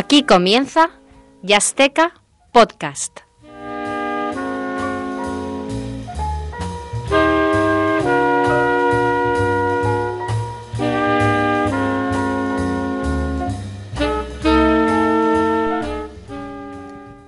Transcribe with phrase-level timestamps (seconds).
[0.00, 0.90] Aquí comienza
[1.42, 2.14] Yasteca
[2.52, 3.18] Podcast.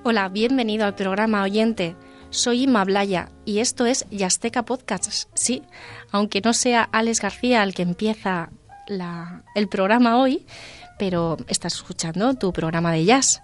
[0.05, 1.97] Hola, bienvenido al programa oyente.
[2.31, 5.29] Soy Inma Blaya y esto es Yasteca Podcast.
[5.35, 5.65] Sí,
[6.13, 8.51] aunque no sea Alex García el que empieza
[9.55, 10.47] el programa hoy,
[11.01, 13.41] pero estás escuchando tu programa de jazz.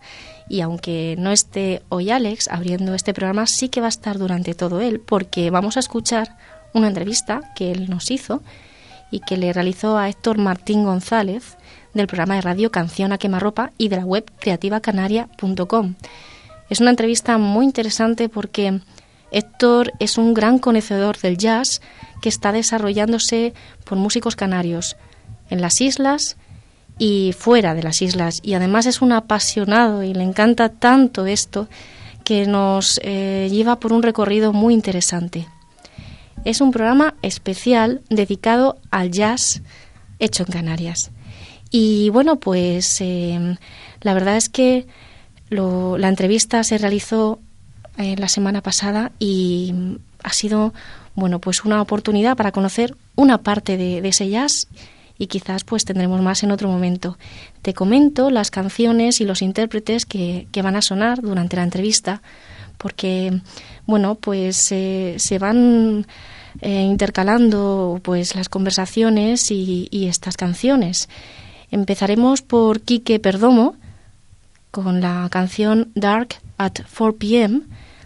[0.47, 4.53] Y aunque no esté hoy Alex abriendo este programa, sí que va a estar durante
[4.53, 6.37] todo él, porque vamos a escuchar
[6.75, 8.43] una entrevista que él nos hizo
[9.11, 11.57] y que le realizó a Héctor Martín González
[11.95, 15.95] del programa de radio Canción a Quemarropa y de la web creativacanaria.com.
[16.69, 18.83] Es una entrevista muy interesante porque
[19.31, 21.81] Héctor es un gran conocedor del jazz
[22.21, 23.55] que está desarrollándose
[23.87, 24.99] por músicos canarios
[25.49, 26.37] en las islas
[26.99, 28.41] y fuera de las islas.
[28.43, 31.69] Y además es un apasionado y le encanta tanto esto
[32.25, 35.47] que nos eh, lleva por un recorrido muy interesante.
[36.45, 39.63] Es un programa especial dedicado al jazz
[40.19, 41.11] hecho en Canarias.
[41.71, 43.57] Y bueno, pues eh,
[44.01, 44.87] la verdad es que
[45.51, 47.39] la entrevista se realizó
[47.99, 49.75] eh, la semana pasada y
[50.23, 50.75] ha sido
[51.15, 54.69] bueno pues una oportunidad para conocer una parte de, de ese jazz
[55.19, 57.19] y quizás pues tendremos más en otro momento.
[57.63, 62.23] Te comento las canciones y los intérpretes que, van a sonar durante la entrevista,
[62.79, 63.41] porque
[63.87, 66.07] bueno, pues eh, se van
[66.61, 71.09] eh, intercalando pues las conversaciones y, y, estas canciones.
[71.71, 73.77] Empezaremos por Quique Perdomo
[74.71, 77.61] con la canción Dark at 4 p.m.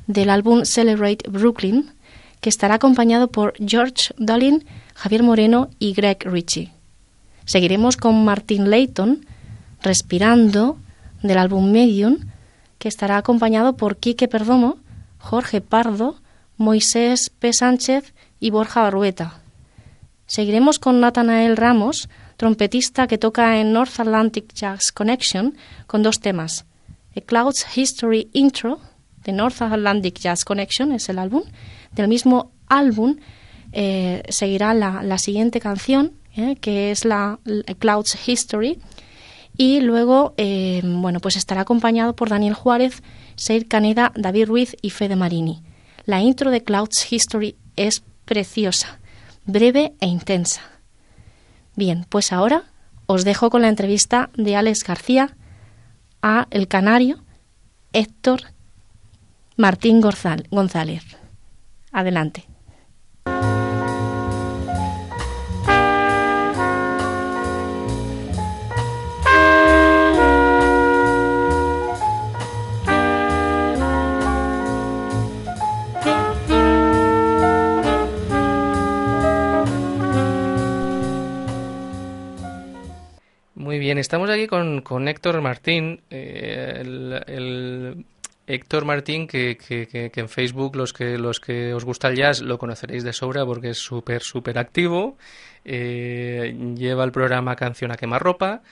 [0.07, 1.91] del álbum Celebrate Brooklyn,
[2.41, 4.65] que estará acompañado por George Dolin,
[4.95, 6.80] Javier Moreno y Greg Ritchie.
[7.51, 9.27] Seguiremos con Martin Layton,
[9.83, 10.79] Respirando,
[11.21, 12.19] del álbum Medium,
[12.79, 14.79] que estará acompañado por Quique Perdomo,
[15.19, 16.21] Jorge Pardo,
[16.57, 17.53] Moisés P.
[17.53, 19.41] Sánchez y Borja Barrueta.
[20.27, 25.57] Seguiremos con Nathanael Ramos, trompetista que toca en North Atlantic Jazz Connection,
[25.89, 26.67] con dos temas.
[27.17, 28.79] A Clouds History Intro,
[29.25, 31.43] de North Atlantic Jazz Connection, es el álbum.
[31.91, 33.17] Del mismo álbum
[33.73, 36.57] eh, seguirá la siguiente canción, ¿eh?
[36.57, 37.39] que es la,
[37.79, 38.79] Clouds History.
[39.57, 43.03] Y luego, eh, bueno, pues estará acompañado por Daniel Juárez,
[43.37, 45.63] Seir Caneda, David Ruiz y Fede Marini.
[46.05, 49.01] La intro de Clouds History es preciosa,
[49.45, 50.63] breve e intensa.
[51.77, 52.65] Bien, pues ahora
[53.07, 55.37] os dejo con la entrevista de Alex García
[56.23, 57.23] a el canario
[57.93, 58.43] Héctor
[59.57, 61.05] Martín González.
[61.93, 62.47] Adelante.
[84.01, 86.83] Estamos aquí con, con Héctor Martín, eh,
[87.27, 88.05] el,
[88.47, 93.05] Héctor Martín que, en Facebook los que los que os gusta el jazz lo conoceréis
[93.05, 95.17] de sobra porque es súper súper activo,
[95.65, 98.63] eh, lleva el programa Canción a quemarropa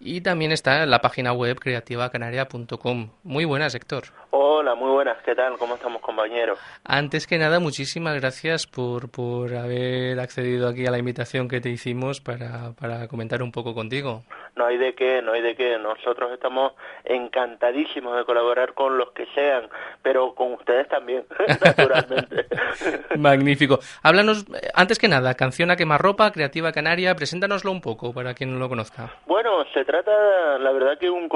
[0.00, 3.10] y también está en la página web creativacanaria.com.
[3.24, 4.04] Muy buenas, Héctor.
[4.30, 5.16] Hola, muy buenas.
[5.22, 5.56] ¿Qué tal?
[5.56, 6.58] ¿Cómo estamos, compañeros?
[6.84, 11.70] Antes que nada, muchísimas gracias por, por haber accedido aquí a la invitación que te
[11.70, 14.24] hicimos para, para comentar un poco contigo.
[14.54, 15.78] No hay de qué, no hay de qué.
[15.78, 16.72] Nosotros estamos
[17.04, 19.68] encantadísimos de colaborar con los que sean,
[20.02, 21.24] pero con ustedes también,
[21.64, 22.46] naturalmente.
[23.16, 23.78] Magnífico.
[24.02, 28.58] Háblanos, antes que nada, Canción a quemarropa, Creativa Canaria, preséntanoslo un poco para quien no
[28.58, 29.10] lo conozca.
[29.26, 31.28] Bueno, se trata, la verdad, que un,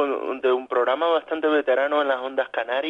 [0.43, 2.82] de un programa bastante veterano en las ondas canarias.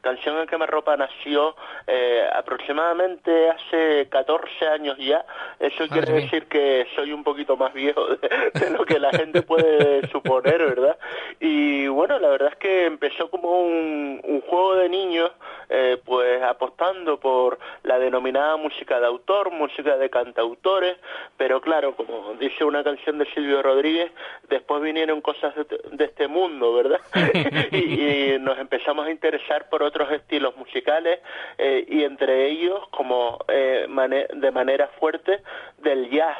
[0.00, 1.54] Canción en quemarropa nació
[1.86, 5.24] eh, aproximadamente hace 14 años ya.
[5.60, 10.08] Eso quiere decir que soy un poquito más viejo de, lo que la gente puede
[10.12, 10.98] suponer, ¿verdad?
[11.38, 15.30] Y bueno, la verdad es que empezó como un, un juego de niños,
[15.68, 20.96] eh, pues apostando por la denominada música de autor, música de cantautores,
[21.36, 24.10] pero claro, como dice una canción de Silvio Rodríguez,
[24.48, 27.00] después vinieron cosas de, este mundo, ¿verdad?
[27.72, 29.27] y, nos empezamos a interesar
[29.68, 31.20] por otros estilos musicales
[31.58, 33.86] eh, y entre ellos, como eh,
[34.34, 35.42] de manera fuerte,
[35.78, 36.36] del jazz.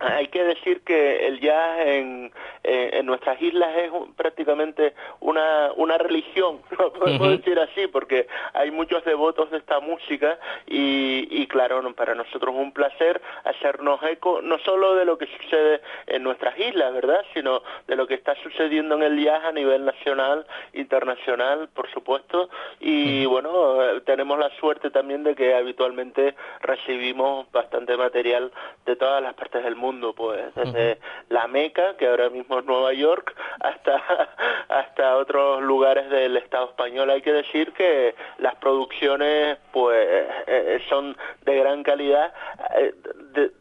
[0.00, 2.32] Hay que decir que el jazz en,
[2.62, 9.04] en nuestras islas es prácticamente una, una religión, lo podemos decir así, porque hay muchos
[9.04, 14.58] devotos de esta música y, y claro, para nosotros es un placer hacernos eco no
[14.58, 18.94] solo de lo que sucede en nuestras islas, ¿verdad?, sino de lo que está sucediendo
[18.96, 22.48] en el jazz a nivel nacional, internacional, por supuesto,
[22.80, 28.52] y bueno, tenemos la suerte también de que habitualmente recibimos bastante material
[28.86, 30.98] de todas las partes del mundo, pues desde
[31.28, 33.96] la Meca, que ahora mismo es Nueva York, hasta,
[34.68, 37.10] hasta otros lugares del Estado español.
[37.10, 40.06] Hay que decir que las producciones pues
[40.46, 42.32] eh, son de gran calidad
[42.78, 42.94] eh,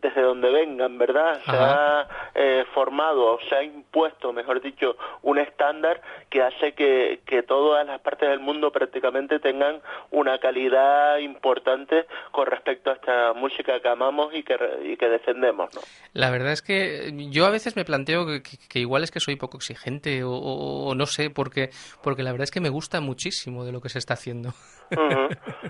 [0.01, 1.39] desde donde vengan, ¿verdad?
[1.45, 7.43] Se ha eh, formado, se ha impuesto, mejor dicho, un estándar que hace que, que
[7.43, 9.81] todas las partes del mundo prácticamente tengan
[10.11, 15.73] una calidad importante con respecto a esta música que amamos y que, y que defendemos,
[15.73, 15.81] ¿no?
[16.13, 19.57] La verdad es que yo a veces me planteo que, igual es que soy poco
[19.57, 21.71] exigente o, no sé, porque,
[22.03, 24.53] porque la verdad es que me gusta muchísimo de lo que se está haciendo.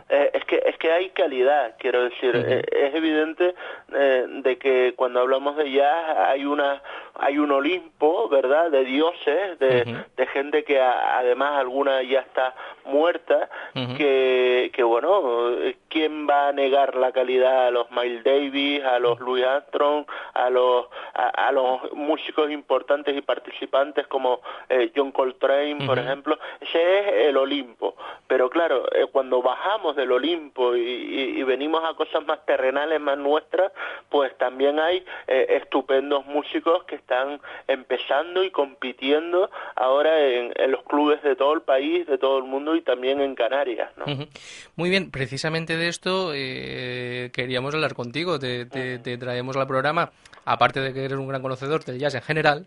[0.09, 3.55] Eh, es que que hay calidad, quiero decir, eh, es evidente
[3.93, 6.81] eh, de que cuando hablamos de jazz hay una
[7.15, 8.69] hay un Olimpo, ¿verdad?
[8.69, 13.49] De dioses, de, de gente que además alguna ya está muerta,
[13.97, 15.51] que, que bueno,
[15.89, 20.49] ¿quién va a negar la calidad a los Miles Davis, a los Louis Armstrong, a
[20.49, 26.37] los, a, los músicos importantes y participantes como eh, John Coltrane, por ejemplo?
[26.59, 27.95] Ese es el Olimpo.
[28.27, 33.71] Pero claro, eh, cuando bajamos del Olimpo y, venimos a cosas más terrenales, más nuestras,
[34.09, 41.21] pues también hay eh, estupendos músicos que están empezando y compitiendo ahora en, los clubes
[41.21, 43.91] de todo el país, de todo el mundo y también en Canarias.
[43.97, 44.05] ¿no?
[44.75, 48.65] Muy bien, precisamente de esto eh, queríamos hablar contigo, te,
[49.17, 50.11] traemos al programa,
[50.45, 52.65] aparte de que eres un gran conocedor del jazz en general,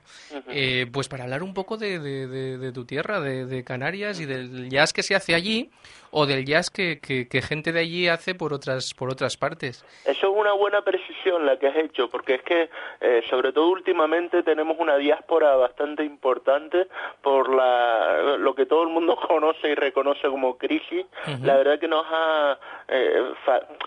[0.49, 4.93] eh, pues para hablar un poco de, de tu tierra, de, Canarias y del jazz
[4.93, 5.71] que se hace allí
[6.11, 9.85] o del jazz que, que, gente de allí hace por otras, por otras partes.
[10.05, 12.71] Eso es una buena precisión la que has hecho, porque es que,
[13.01, 16.87] eh, sobre todo últimamente, tenemos una diáspora bastante importante
[17.23, 21.05] por la, lo que todo el mundo conoce y reconoce como crisis.
[21.43, 22.59] La verdad que nos, ha,
[22.89, 23.23] eh,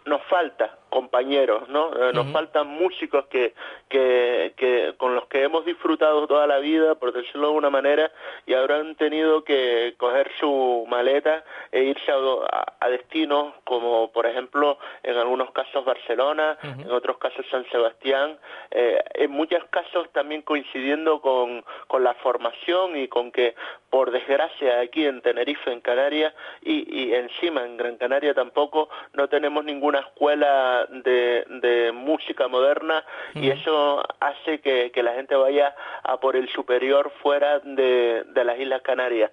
[0.05, 1.93] nos falta compañeros, ¿no?
[1.95, 3.53] Eh, nos faltan músicos que,
[3.89, 8.11] que, que, con los que hemos disfrutado toda la vida, por decirlo de alguna manera,
[8.45, 15.15] y han tenido que coger su maleta e irse a, destinos como, por ejemplo, en
[15.15, 18.37] algunos casos Barcelona, en otros casos San Sebastián,
[18.71, 23.55] eh, en muchos casos también coincidiendo con, con la formación y con que,
[23.89, 29.27] por desgracia, aquí en Tenerife, en Canarias, y, y encima en Gran Canaria tampoco, no
[29.27, 33.03] tenemos ninguna escuela de, música moderna
[33.35, 33.78] y eso
[34.19, 39.31] hace que, la gente vaya a por el superior fuera de, de las Islas Canarias.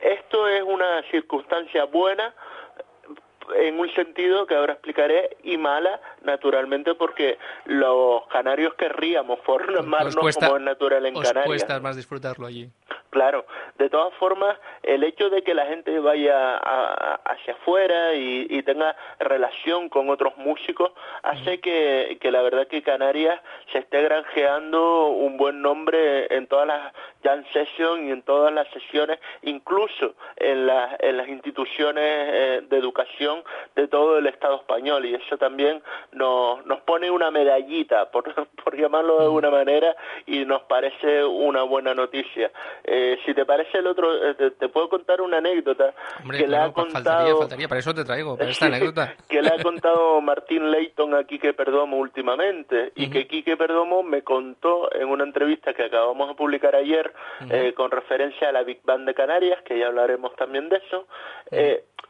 [0.00, 2.34] Esto es una circunstancia buena
[3.56, 10.28] en un sentido que ahora explicaré y mala naturalmente porque los canarios querríamos formarnos como
[10.28, 11.46] es natural en Canarias.
[11.46, 12.70] cuesta más disfrutarlo allí.
[13.14, 13.46] Claro,
[13.78, 19.88] de todas formas, el hecho de que la gente vaya hacia afuera y, tenga relación
[19.88, 20.90] con otros músicos
[21.22, 23.40] hace que, la verdad que Canarias
[23.70, 28.66] se esté granjeando un buen nombre en todas las jam sessions y en todas las
[28.70, 30.68] sesiones, incluso en,
[30.98, 33.44] en las instituciones eh, de educación
[33.76, 35.04] de todo el Estado español.
[35.06, 35.80] Y eso también
[36.10, 39.94] nos, nos pone una medallita, por, por llamarlo de alguna manera,
[40.26, 42.50] y nos parece una buena noticia.
[42.82, 45.94] Eh, eh, si te parece el otro, eh, te, puedo contar una anécdota
[46.30, 47.38] que le ha contado...
[47.38, 49.14] Faltaría, para eso te traigo, para esta anécdota.
[49.28, 54.22] que le ha contado Martín Leighton a Quique Perdomo últimamente, y que Quique Perdomo me
[54.22, 57.12] contó en una entrevista que acabamos de publicar ayer
[57.50, 61.06] eh, con referencia a la Big Band de Canarias, que ya hablaremos también de eso,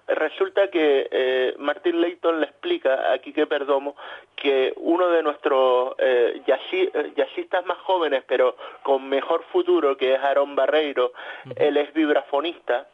[0.06, 3.96] resulta que eh, Martín Leighton le explica a Quique Perdomo
[4.36, 6.42] que uno de nuestros eh,
[7.16, 11.12] jazzistas más jóvenes, pero con mejor futuro, que es Aaron Barreiro,
[11.56, 12.88] él es vibrafonista,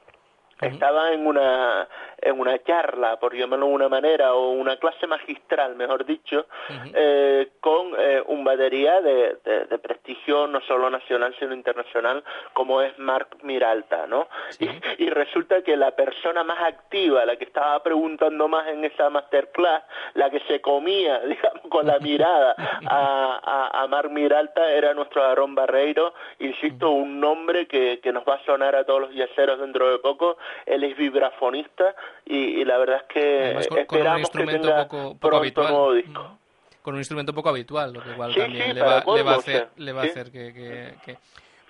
[0.60, 1.88] estaba en una
[2.22, 6.46] en una charla, por llamarlo de una manera, o una clase magistral, mejor dicho,
[6.94, 12.98] eh, con eh, un batería de, de, prestigio no solo nacional, sino internacional, como es
[12.98, 14.28] Mark Miralta, ¿no?
[14.98, 19.82] Y, resulta que la persona más activa, la que estaba preguntando más en esa masterclass,
[20.14, 22.54] la que se comía, digamos, con la mirada
[22.86, 28.34] a, a, Mark Miralta, era nuestro Aarón Barreiro, insisto, un nombre que, que nos va
[28.34, 33.02] a sonar a todos los yaceros dentro de poco, él es vibrafonista y, la verdad
[33.02, 36.38] es que esperamos que tenga poco, pronto nuevo disco.
[36.82, 39.68] con un instrumento poco habitual, lo que igual también le, va, le, va, a hacer,
[39.76, 41.16] le va a hacer que, que,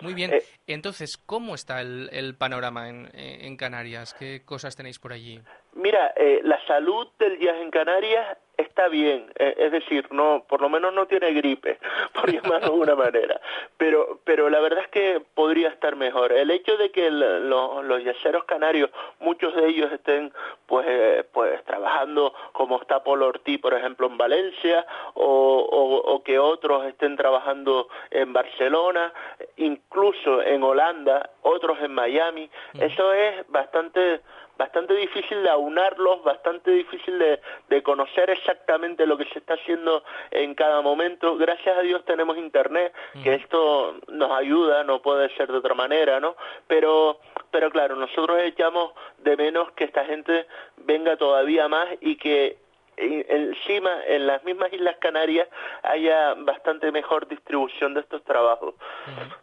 [0.00, 0.32] Muy bien.
[0.32, 4.14] Eh, Entonces, ¿cómo está el, el panorama en, en, Canarias?
[4.14, 5.40] ¿Qué cosas tenéis por allí?
[5.74, 8.38] Mira, eh, la salud del jazz en Canarias
[8.70, 11.78] está bien, eh, es decir, no, por lo menos no tiene gripe,
[12.14, 13.40] por llamarlo de alguna manera,
[13.76, 16.32] pero, pero la verdad es que podría estar mejor.
[16.32, 20.32] El hecho de que los yaceros canarios, muchos de ellos estén
[20.66, 26.38] pues, eh, pues trabajando como está Paul Ortiz, por ejemplo, en Valencia, o, o que
[26.38, 29.12] otros estén trabajando en Barcelona,
[29.56, 32.48] incluso en Holanda, otros en Miami,
[32.78, 34.20] eso es bastante
[34.60, 37.40] bastante difícil de aunarlos, bastante difícil de,
[37.70, 41.38] de, conocer exactamente lo que se está haciendo en cada momento.
[41.38, 46.20] Gracias a Dios tenemos Internet, que esto nos ayuda, no puede ser de otra manera,
[46.20, 46.36] ¿no?
[46.66, 52.58] Pero, pero claro, nosotros echamos de menos que esta gente venga todavía más y que
[53.00, 55.48] encima en las mismas Islas Canarias
[55.82, 58.74] haya bastante mejor distribución de estos trabajos.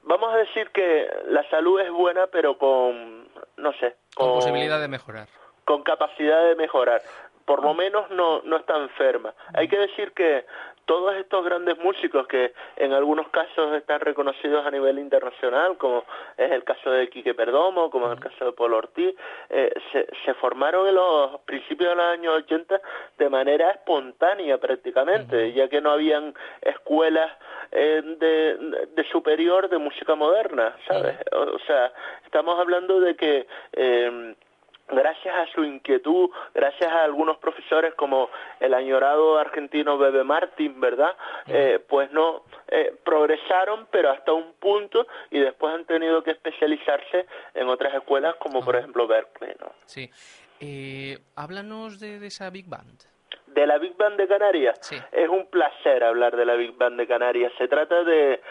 [0.04, 3.96] Vamos a decir que la salud es buena, pero con no sé.
[4.16, 5.28] Con, posibilidad de mejorar.
[5.66, 7.02] Con capacidad de mejorar.
[7.46, 9.34] Por lo menos no, no está enferma.
[9.54, 10.46] Hay que decir que
[10.88, 16.06] todos estos grandes músicos que en algunos casos están reconocidos a nivel internacional, como
[16.38, 19.14] es el caso de Quique Perdomo, como es el caso de Paul Ortiz,
[19.50, 22.82] eh, se, se, formaron en los principios de los años 80
[23.18, 27.32] de manera espontánea prácticamente, ya que no habían escuelas
[27.72, 31.18] eh, de, de, superior de música moderna, ¿sabes?
[31.34, 31.92] O, sea,
[32.24, 34.36] estamos hablando de que eh,
[34.90, 38.30] gracias a su inquietud, gracias a algunos profesores como
[38.60, 41.16] el añorado argentino Bebe Martín, ¿verdad?
[41.48, 47.26] Eh, pues no, eh, progresaron, pero hasta un punto y después han tenido que especializarse
[47.54, 49.72] en otras escuelas como por ejemplo Berkeley, ¿no?
[49.86, 50.10] Sí.
[50.60, 53.04] Eh, háblanos de, esa Big Band.
[53.48, 54.78] De la Big Band de Canarias.
[54.82, 54.98] Sí.
[55.12, 57.52] Es un placer hablar de la Big Band de Canarias.
[57.58, 58.42] Se trata de,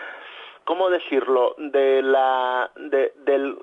[0.64, 1.54] ¿cómo decirlo?
[1.58, 3.58] De la, de, del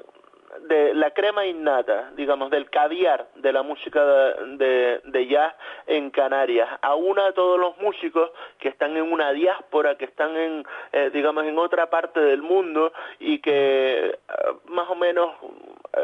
[0.61, 5.53] de la crema innata, digamos, del caviar de la música de, de, jazz
[5.87, 6.69] en Canarias.
[6.81, 6.95] A
[7.33, 11.89] todos los músicos que están en una diáspora, que están en, eh, digamos, en otra
[11.89, 14.17] parte del mundo y que eh,
[14.65, 15.31] más o menos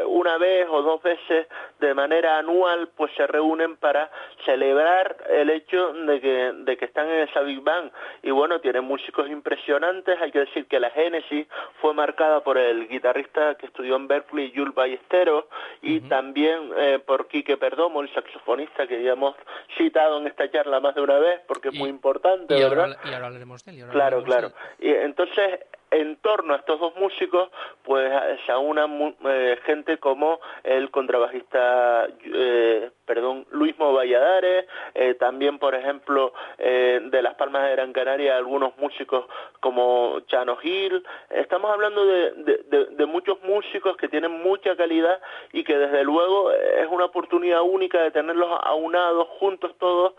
[0.06, 1.46] una vez o dos veces
[1.80, 4.10] de manera anual pues se reúnen para
[4.44, 7.90] celebrar el hecho de que, de que están en esa Big Bang.
[8.22, 10.20] Y bueno tienen músicos impresionantes.
[10.20, 11.46] Hay que decir que la génesis
[11.80, 15.44] fue marcada por el guitarrista que estudió en Berkeley Jules Ballesteros
[15.82, 19.34] y también eh, por Quique Perdomo el saxofonista que ya hemos
[19.76, 22.84] citado en esta charla más de una vez porque es muy importante y ¿verdad?
[22.84, 24.52] Ahora, y ahora hablaremos de él claro claro.
[24.78, 27.50] y entonces en torno a estos dos músicos,
[27.82, 28.12] pues
[28.46, 28.86] se aúna
[29.24, 37.22] eh, gente como el contrabajista, eh, perdón, Luis Valladares, eh, también, por ejemplo, eh, de
[37.22, 39.24] Las Palmas de Gran Canaria, algunos músicos
[39.58, 41.04] como Chano Gil.
[41.28, 45.20] Estamos hablando de, muchos músicos que tienen mucha calidad
[45.52, 50.14] y que desde luego es una oportunidad única de tenerlos aunados juntos todos,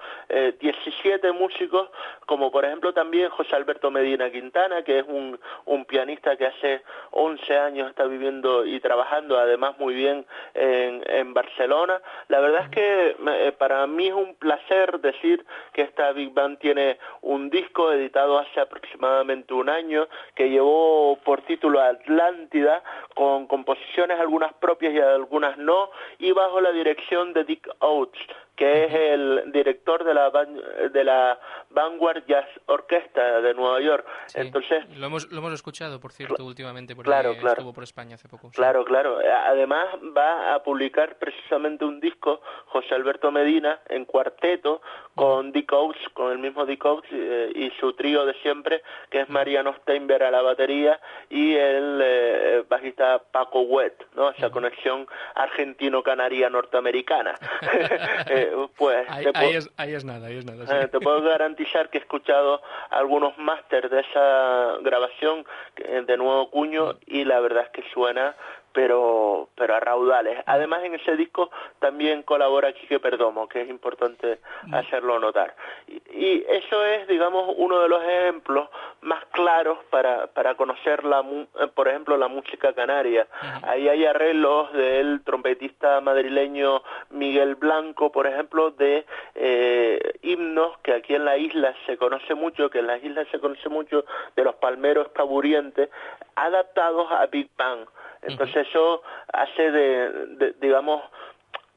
[0.60, 1.90] 17 músicos,
[2.26, 6.82] como por ejemplo también José Alberto Medina Quintana, que es un un pianista que hace
[7.12, 12.02] 11 años está viviendo y trabajando además muy bien en, en Barcelona.
[12.28, 16.60] La verdad es que eh, para mí es un placer decir que esta Big Band
[16.60, 22.84] tiene un disco editado hace aproximadamente un año que llevó por título Atlántida
[23.16, 28.22] con composiciones algunas propias y algunas no y bajo la dirección de Dick Oates
[28.62, 31.40] que es el director de la de la
[31.72, 34.06] Vanguard Jazz Orquesta de Nueva York.
[34.36, 37.54] Entonces lo hemos lo hemos escuchado, por cierto, últimamente por claro, claro.
[37.54, 38.52] estuvo por España hace poco.
[38.52, 39.18] Claro, claro.
[39.48, 44.84] Además va a publicar precisamente un disco José Alberto Medina en cuarteto
[45.16, 49.22] con Dick Oates, con el mismo Dick Oates eh, y su trío de siempre, que
[49.22, 51.00] es Mariano Steinberg a la batería
[51.30, 54.30] y el eh, bajista Paco Wet, ¿no?
[54.30, 57.36] Esa conexión argentino-canaria norteamericana.
[58.30, 60.66] eh, pues ahí, ahí, es, ahí, es, nada, ahí es nada.
[60.66, 60.74] Sí.
[60.74, 66.98] Eh, te puedo garantizar que he escuchado algunos máster de esa grabación de nuevo cuño
[67.06, 68.36] y la verdad es que suena
[68.74, 70.44] pero pero a raudales.
[70.46, 71.50] Además en ese disco
[71.80, 74.40] también colabora Quique Perdomo, que es importante
[74.72, 75.56] hacerlo notar.
[75.88, 78.70] Y, y, eso es, digamos, uno de los ejemplos
[79.02, 83.28] más claros para, para conocer, la, eh, por ejemplo, la música canaria.
[83.64, 91.16] Ahí hay arreglos del trompetista madrileño Miguel Blanco, por ejemplo, de eh, himnos que aquí
[91.16, 94.56] en la isla se conoce mucho, que en las islas se conoce mucho, de los
[94.56, 95.90] palmeros taburientes,
[96.36, 97.88] adaptados a Big Bang.
[98.22, 99.02] Entonces eso
[99.34, 101.04] hace de, de digamos,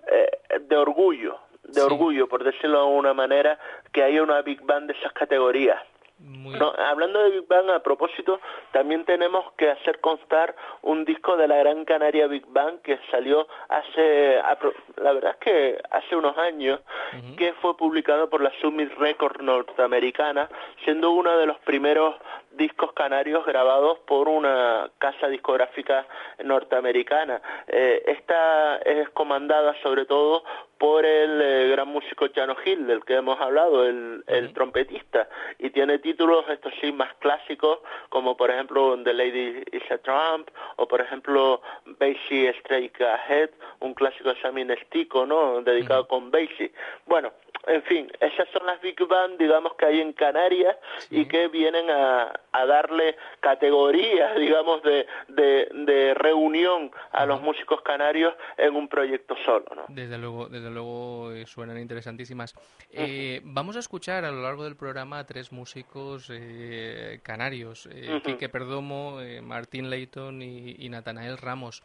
[0.07, 3.59] eh, de orgullo de orgullo, por decirlo de alguna manera,
[3.93, 5.81] que haya una Big Band de esas categorías.
[6.25, 8.40] No, hablando de Big Bang, a propósito,
[8.73, 13.47] también tenemos que hacer constar un disco de la Gran Canaria Big Bang que salió
[13.69, 14.40] hace,
[14.97, 16.81] la verdad es que hace unos años,
[17.37, 20.49] que fue publicado por la Summit Record norteamericana,
[20.85, 22.14] siendo uno de los primeros
[22.52, 26.07] discos canarios grabados por una casa discográfica
[26.43, 27.43] norteamericana.
[27.66, 30.45] Eh, esta es comandada sobre todo
[30.85, 35.26] por el eh, gran músico Chano Gil, del que hemos hablado, el, trompetista,
[35.59, 37.79] y tiene títulos, estos sí, más clásicos,
[38.11, 43.49] como por ejemplo The Lady is a Trump, o por ejemplo Basie Strike Ahead,
[43.81, 46.71] un clásico de Sammy Nestico, ¿no?, dedicado con Basie.
[47.07, 47.33] Bueno,
[47.67, 50.76] en fin, esas son las Big Band, digamos, que hay en Canarias
[51.11, 58.75] y que vienen a, darle categorías, digamos, de, de, reunión a los músicos canarios en
[58.76, 59.85] un proyecto solo, ¿no?
[59.88, 62.54] Desde luego, desde luego eh, suenan interesantísimas.
[62.90, 67.88] Eh, vamos a escuchar a lo largo del programa a tres músicos eh, canarios,
[68.25, 71.83] Quique Perdomo, Martín Leighton y, y Natanael Ramos.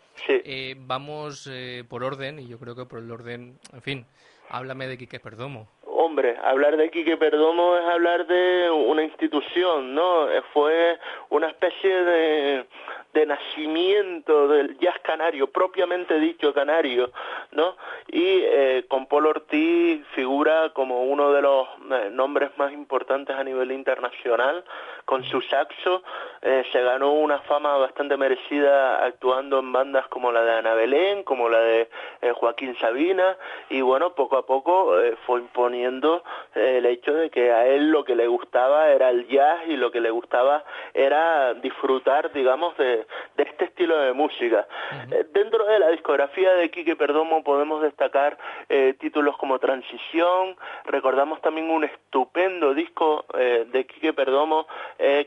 [0.78, 1.50] vamos
[1.88, 4.06] por orden, y yo creo que por el orden, en fin,
[4.50, 5.68] Háblame de Quique Perdomo.
[5.86, 10.28] Hombre, hablar de Quique Perdomo es hablar de una institución, ¿no?
[10.54, 10.98] Fue
[11.30, 12.66] una especie de,
[13.14, 17.12] de nacimiento del jazz canario, propiamente dicho canario,
[17.52, 17.76] ¿no?
[18.08, 23.44] Y eh, con Paul Ortiz figura como uno de los eh, nombres más importantes a
[23.44, 24.64] nivel internacional,
[25.06, 26.04] con su saxo
[26.42, 31.24] eh, se ganó una fama bastante merecida actuando en bandas como la de Ana Belén,
[31.24, 31.90] como la de
[32.36, 33.38] Joaquín Sabina,
[33.70, 34.94] y bueno, poco a poco
[35.26, 36.24] fue imponiendo
[36.54, 39.92] el hecho de que a él lo que le gustaba era el jazz y lo
[39.92, 40.64] que le gustaba
[40.94, 42.99] era disfrutar, digamos, de
[43.38, 44.68] de, este estilo de música.
[45.12, 48.38] Eh, dentro de la discografía de Quique Perdomo podemos destacar
[48.70, 54.68] eh, títulos como Transición, recordamos también un estupendo disco eh, de Quique Perdomo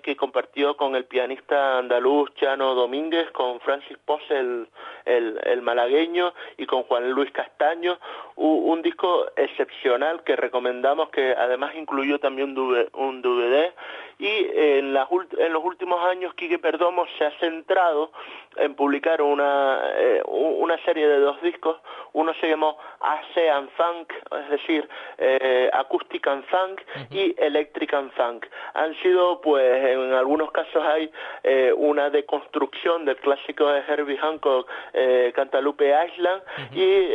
[0.02, 4.68] que compartió con el pianista andaluz Chano Domínguez, con Francis Pose, el,
[5.04, 7.98] el, malagueño, y con Juan Luis Castaño,
[8.36, 13.72] un, disco excepcional que recomendamos que además incluyó también un DVD
[14.22, 18.12] y en, en los últimos años Quique Perdomo se ha centrado
[18.56, 21.80] en publicar una, eh, una serie de dos discos,
[22.12, 24.12] uno se llamó ASEAN Funk,
[24.44, 28.46] es decir, eh, Acoustic and Funk y Electric and Funk.
[28.74, 31.10] Han sido, pues, en algunos casos hay
[31.42, 37.08] eh, una deconstrucción del clásico de Herbie Hancock, eh, Cantalupe Island, y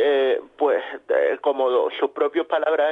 [0.56, 0.82] pues,
[1.40, 2.90] como su propio palabra,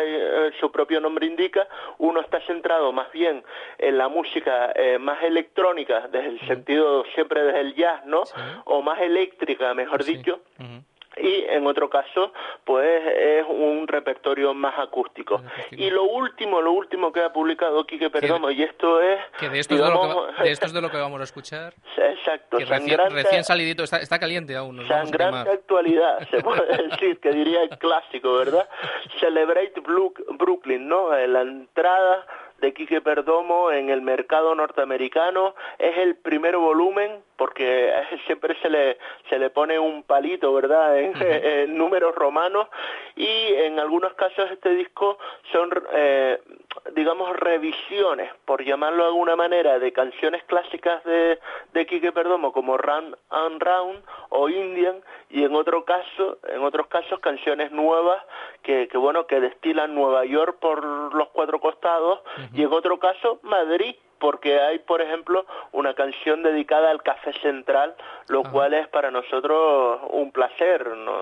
[0.61, 1.67] su propio nombre indica,
[1.99, 3.43] uno está centrado más bien
[3.79, 8.23] en la música más electrónica, desde el sentido siempre desde el jazz, ¿no?
[8.65, 10.41] O más eléctrica, mejor dicho
[11.17, 12.33] y en otro caso
[12.65, 15.43] pues es un repertorio más acústico.
[15.73, 19.21] Y lo último, lo último que ha publicado Quique Perdomo, y esto es...
[19.39, 21.25] Que de esto, es, de lo que, de esto es de lo que vamos a
[21.25, 21.75] escuchar.
[21.97, 22.59] Exacto.
[22.59, 24.77] recién, salidito, está, está, caliente aún.
[24.77, 28.69] Nos sangrante actualidad, se puede decir, que diría el clásico, ¿verdad?
[29.21, 31.17] Celebrate Brooklyn, ¿no?
[31.17, 32.27] La entrada
[32.59, 35.55] de Quique Perdomo en el mercado norteamericano.
[35.79, 37.93] Es el primer volumen porque
[38.27, 42.69] siempre se le, se le pone un palito, ¿verdad?, en, números romanos
[43.15, 45.19] y en algunos casos este disco
[45.53, 46.41] son, eh,
[46.95, 51.39] digamos, revisiones, por llamarlo de alguna manera, de canciones clásicas de,
[51.73, 54.97] de Quique Perdomo como Run and Round o Indian
[55.31, 58.23] y en otro caso, en otros casos canciones nuevas
[58.63, 62.21] que, que bueno, que destilan Nueva York por los cuatro costados
[62.55, 67.95] y en otro caso Madrid porque hay, por ejemplo, una canción dedicada al Café Central,
[68.29, 70.87] lo cual es para nosotros un placer.
[70.97, 71.15] ¿no?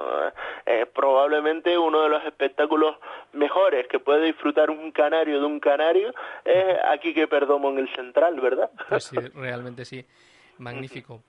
[0.67, 2.97] Eh, probablemente uno de los espectáculos
[3.33, 7.95] mejores que puede disfrutar un canario de un canario es aquí que Perdomo en el
[7.95, 8.71] Central, ¿verdad?
[8.89, 10.05] Pues sí, realmente sí.
[10.59, 11.23] Magnífico.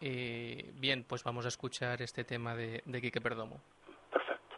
[0.00, 3.60] Eh, bien, pues vamos a escuchar este tema de, de Quique Perdomo.
[4.10, 4.56] Perfecto.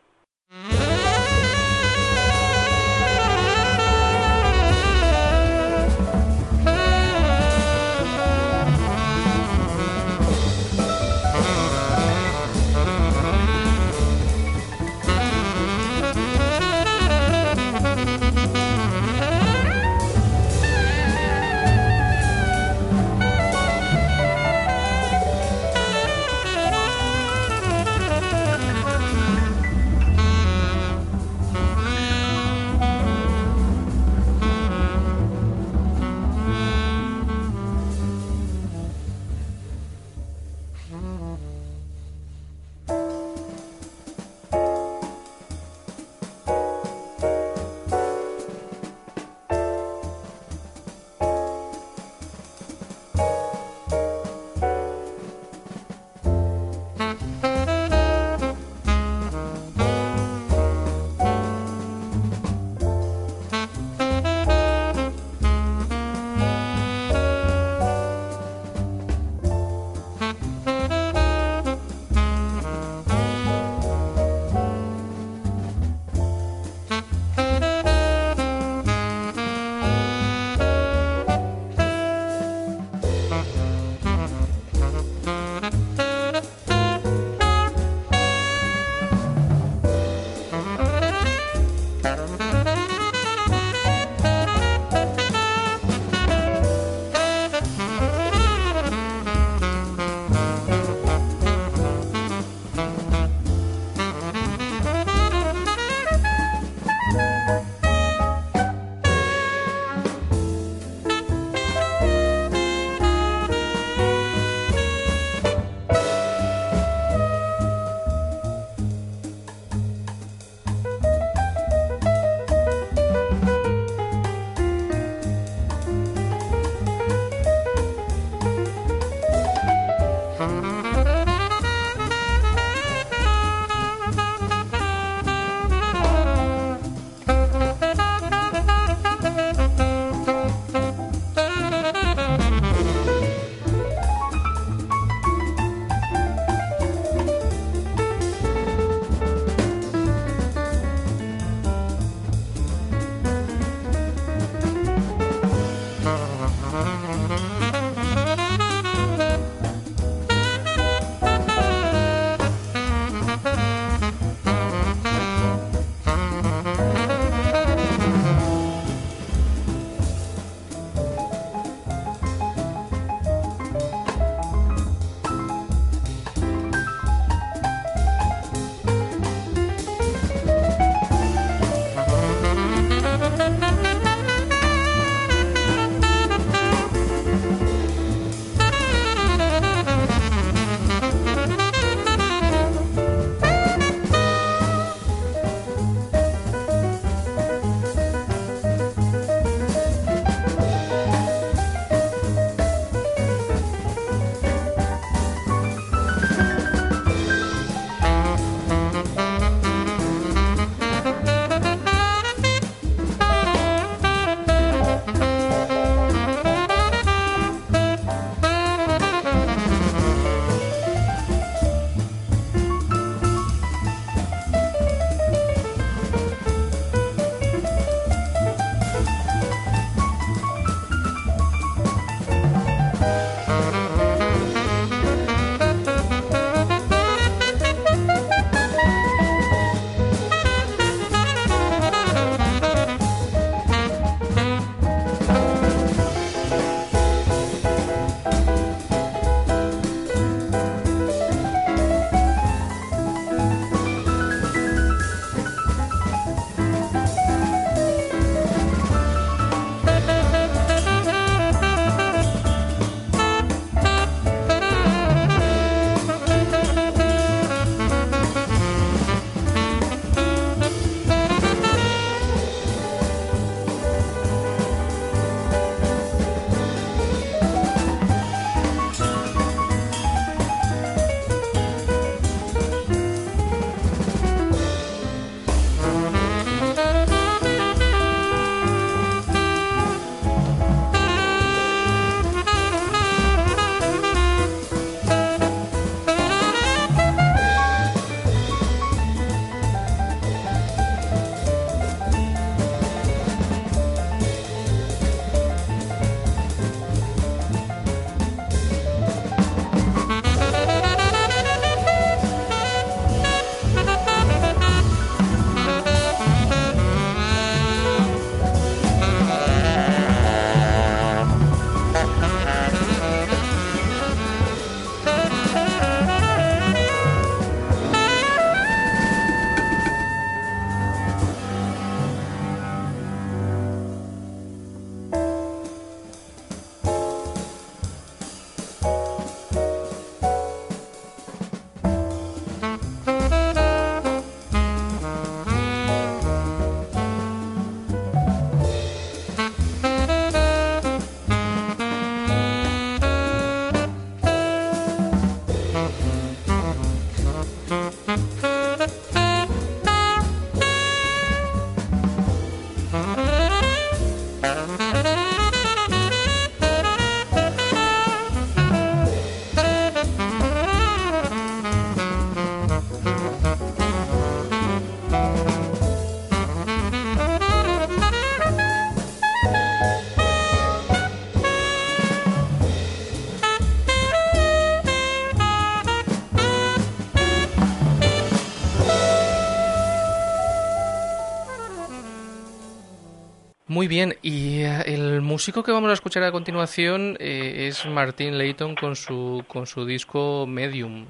[393.88, 398.36] Muy bien, y eh, el músico que vamos a escuchar a continuación eh, es Martin
[398.36, 401.06] Layton con su, con su disco Medium.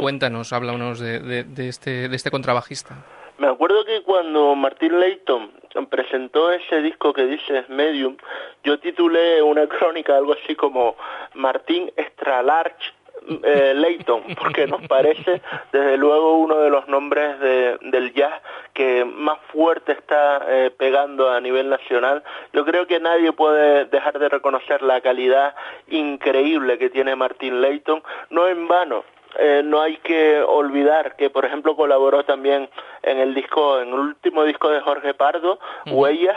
[0.00, 3.04] Cuéntanos, háblanos de, de, este, de este contrabajista.
[3.36, 5.50] Me acuerdo que cuando Martin Layton
[5.90, 8.16] presentó ese disco que dice Medium,
[8.64, 10.96] yo titulé una crónica algo así como
[11.34, 12.94] Martín Extra Large
[13.42, 15.40] eh, Layton, porque nos parece
[15.72, 18.40] desde luego uno de los nombres del jazz
[18.74, 22.22] que más fuerte está eh, pegando a nivel nacional.
[22.52, 25.54] Yo creo que nadie puede dejar de reconocer la calidad
[25.88, 29.04] increíble que tiene Martin Layton, no en vano.
[29.38, 32.68] Eh, no hay que olvidar que, por ejemplo, colaboró también
[33.02, 36.36] en el disco, en el último disco de Jorge Pardo, Huellas,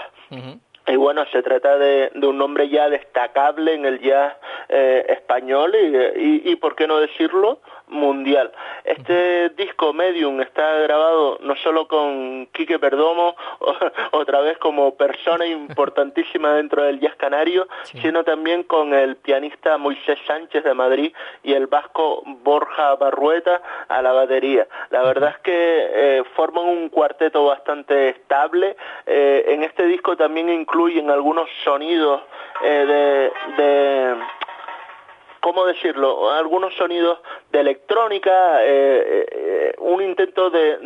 [0.88, 4.34] y bueno, se trata de, un nombre ya destacable en el jazz
[4.70, 7.60] eh, español y, y, ¿por qué no decirlo?,
[7.96, 8.52] mundial.
[8.84, 13.36] Este disco Medium está grabado no solo con Quique Perdomo,
[14.12, 17.68] otra vez como persona importantísima dentro del jazz canario,
[18.02, 24.02] sino también con el pianista Moisés Sánchez de Madrid y el vasco Borja Barrueta a
[24.02, 24.68] la batería.
[24.90, 28.76] La verdad es que eh, forman un cuarteto bastante estable.
[29.06, 32.22] Eh, en este disco también incluyen algunos sonidos
[32.64, 34.16] eh, de
[35.46, 36.32] ¿cómo decirlo?
[36.32, 37.20] Algunos sonidos
[37.52, 40.80] de electrónica, eh, eh, un intento de,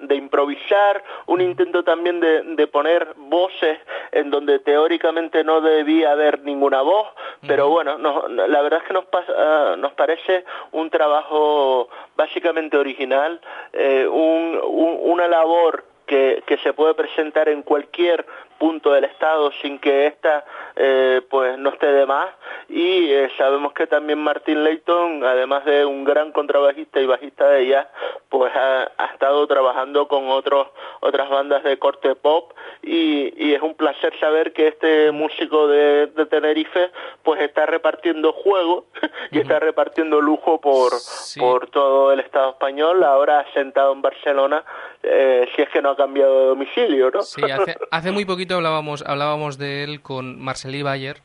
[0.00, 3.78] de, improvisar, un intento también de, poner voces
[4.10, 7.06] en donde teóricamente no debía haber ninguna voz,
[7.46, 13.40] pero bueno, la verdad es que nos, pasa, nos parece un trabajo básicamente original,
[13.72, 18.26] eh, una labor que, que, se puede presentar en cualquier
[18.60, 20.44] punto del Estado sin que ésta
[20.76, 22.28] eh, pues no esté de más.
[22.68, 27.68] Y eh, sabemos que también Martin Layton además de un gran contrabajista y bajista de
[27.68, 27.88] jazz
[28.28, 30.68] pues ha, estado trabajando con otros
[31.00, 32.52] otras bandas de corte pop.
[32.82, 36.90] Y, y, es un placer saber que este músico de, de Tenerife
[37.22, 38.86] pues está repartiendo juego
[39.32, 40.92] y está repartiendo lujo por,
[41.38, 43.02] por todo el Estado español.
[43.04, 44.64] Ahora sentado en Barcelona
[45.02, 47.22] eh, si es que no ha cambiado de domicilio ¿no?
[47.22, 51.22] Sí, hace, hace muy poquito hablábamos, hablábamos de él con Marceli Bayer,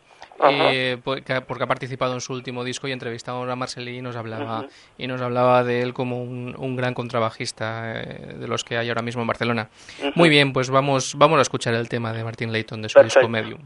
[0.50, 4.66] eh, porque ha participado en su último disco y entrevistamos a Marceli y nos hablaba
[4.98, 9.02] y nos hablaba de él como un, gran contrabajista eh, de los que hay ahora
[9.02, 9.70] mismo en Barcelona.
[10.14, 13.30] Muy bien, pues vamos vamos a escuchar el tema de Martin Layton de su disco
[13.30, 13.62] Medium.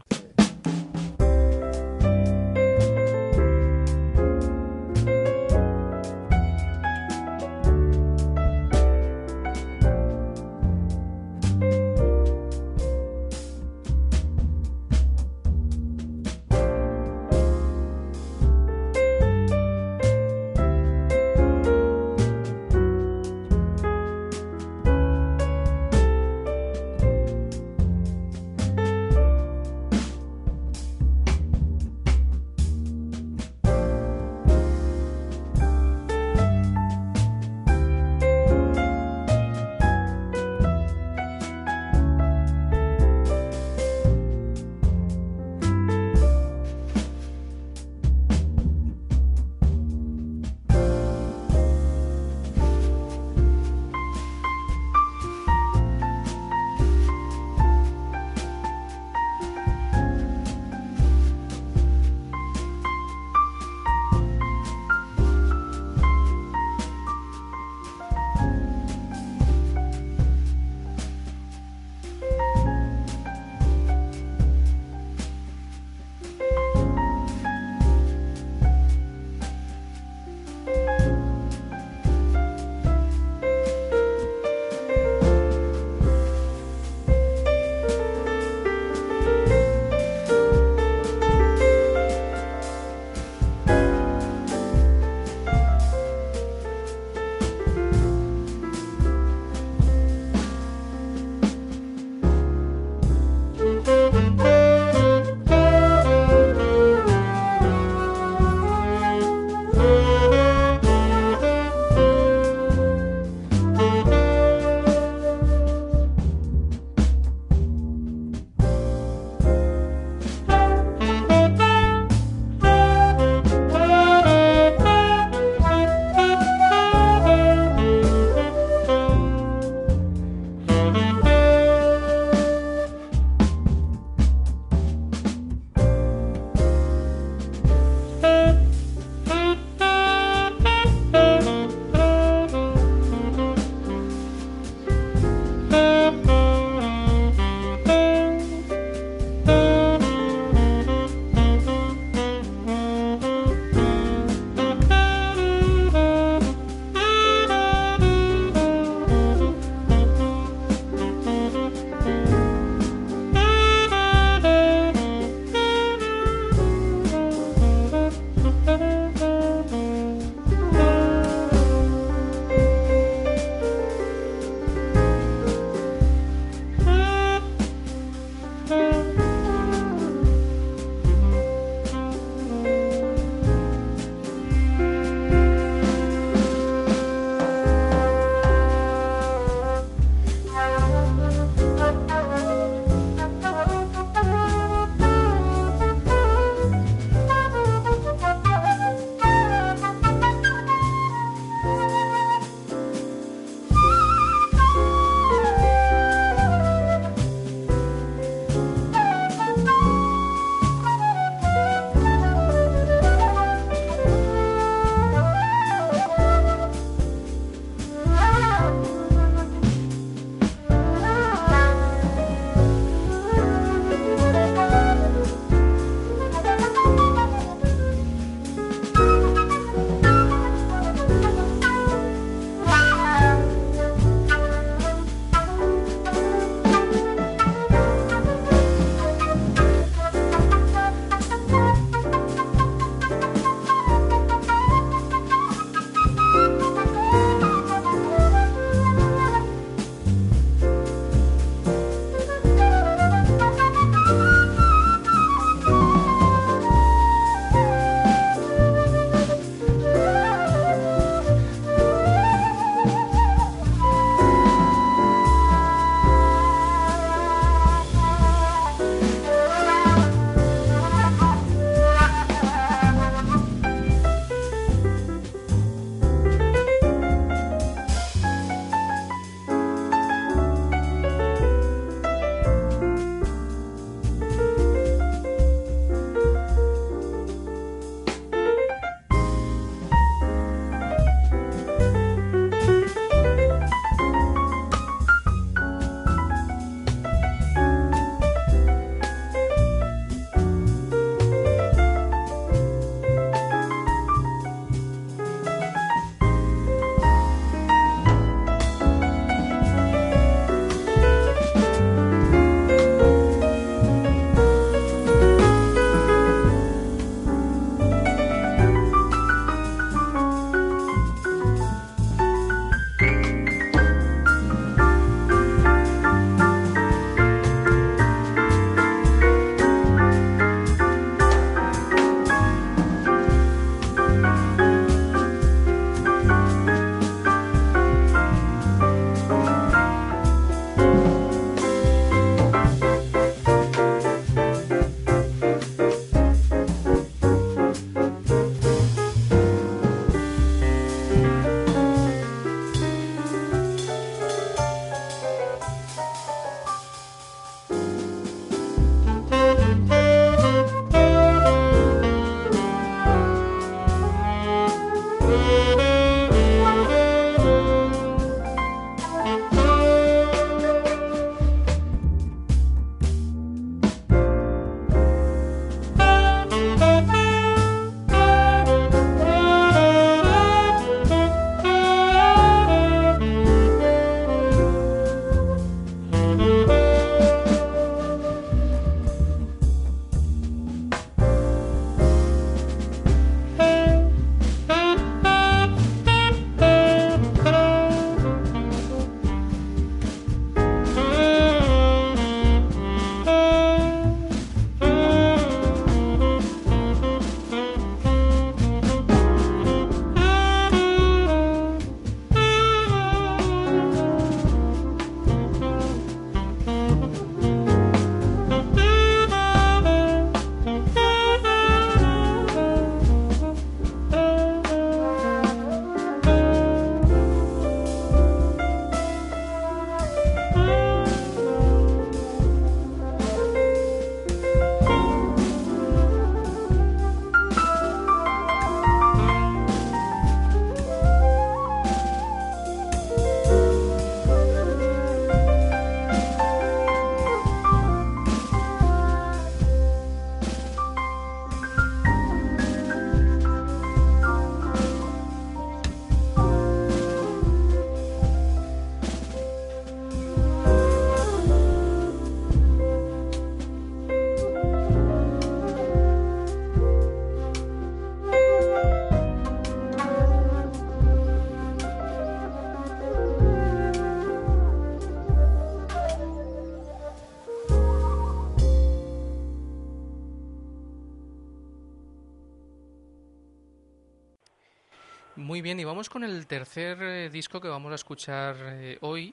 [485.70, 489.32] Bien, y vamos con el tercer eh, disco que vamos a escuchar eh, hoy.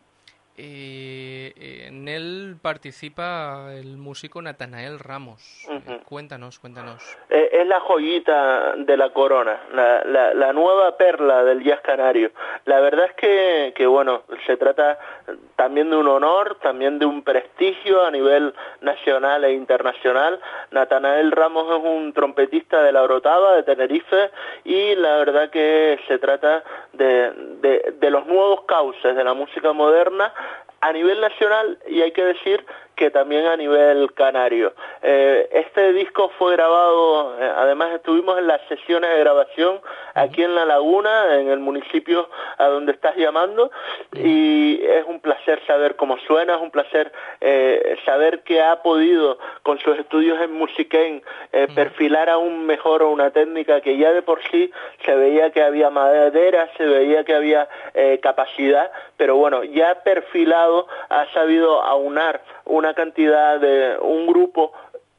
[1.67, 5.67] Eh, en él participa el músico Natanael Ramos.
[6.05, 7.03] cuéntanos, cuéntanos.
[7.29, 12.31] es la joyita de la corona, la, la, nueva perla del jazz canario.
[12.65, 14.97] La verdad es que, que, bueno, se trata
[15.57, 20.39] también de un honor, también de un prestigio a nivel nacional e internacional.
[20.71, 24.31] Natanael Ramos es un trompetista de la Orotava, de Tenerife,
[24.63, 26.63] y la verdad que se trata
[26.93, 30.33] de, de, de los nuevos cauces de la música moderna
[30.81, 32.65] a nivel nacional y hay que decir
[32.97, 34.73] que también a nivel canario.
[35.03, 39.79] Eh, este disco fue grabado, eh, además estuvimos en las sesiones de grabación
[40.15, 43.69] aquí en La Laguna, en el municipio a donde estás llamando,
[44.13, 49.37] y es un placer saber cómo suena, es un placer eh, saber que ha podido
[49.61, 51.21] con sus estudios en Musiquén
[51.75, 54.71] perfilar aún mejor una técnica que ya de por sí
[55.05, 57.67] se veía que había madera, se veía que había
[58.21, 60.66] capacidad, pero bueno, ya perfilado
[61.09, 64.73] ha sabido aunar una cantidad de un grupo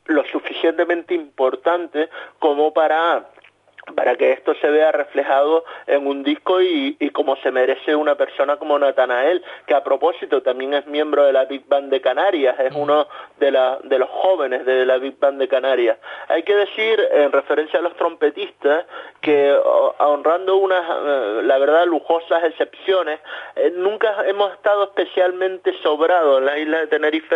[0.07, 3.27] lo suficientemente importante como para
[3.95, 8.57] para que esto se vea reflejado en un disco y, como se merece una persona
[8.57, 12.73] como Natanael, que a propósito también es miembro de la Big Band de Canarias, es
[12.75, 13.07] uno
[13.39, 13.51] de,
[13.85, 15.99] de los jóvenes de la Big Band de Canarias.
[16.29, 18.87] Hay que decir, en referencia a los trompetistas,
[19.21, 19.53] que
[19.99, 23.21] honrando unas, eh, la verdad, lujosas excepciones,
[23.57, 27.35] eh, nunca hemos estado especialmente sobrados en la isla de Tenerife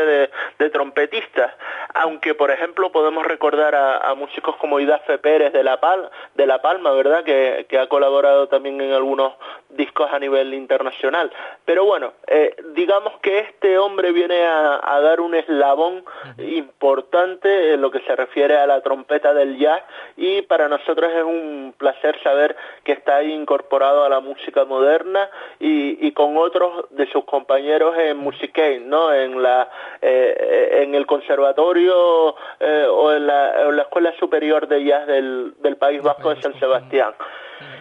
[0.58, 1.52] de, trompetistas,
[1.94, 6.62] aunque por ejemplo podemos recordar a, músicos como Idafe Pérez de La Pal, de La
[6.62, 7.24] Palma, ¿verdad?
[7.24, 9.32] Que, ha colaborado también en algunos
[9.70, 11.32] discos a nivel internacional.
[11.64, 16.04] Pero bueno, eh, digamos que este hombre viene a, dar un eslabón
[16.38, 19.82] importante en lo que se refiere a la trompeta del jazz
[20.16, 25.28] y para nosotros es un placer saber que está ahí incorporado a la música moderna
[25.58, 29.12] y, con otros de sus compañeros en Musicain, ¿no?
[29.12, 29.68] En la
[30.02, 35.54] eh, en el conservatorio eh, o en la, en la, escuela superior de jazz del,
[35.60, 37.14] del País Vasco San Sebastián.